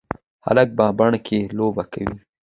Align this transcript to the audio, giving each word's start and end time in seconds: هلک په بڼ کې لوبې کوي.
هلک 0.45 0.67
په 0.77 0.85
بڼ 0.97 1.11
کې 1.25 1.39
لوبې 1.57 1.83
کوي. 1.91 2.17